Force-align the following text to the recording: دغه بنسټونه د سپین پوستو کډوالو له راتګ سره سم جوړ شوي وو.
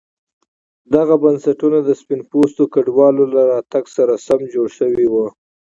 دغه 0.93 1.15
بنسټونه 1.23 1.79
د 1.83 1.89
سپین 2.01 2.21
پوستو 2.29 2.63
کډوالو 2.73 3.23
له 3.33 3.41
راتګ 3.51 3.85
سره 3.97 4.13
سم 4.27 4.39
جوړ 4.53 4.67
شوي 4.79 5.05
وو. 5.09 5.25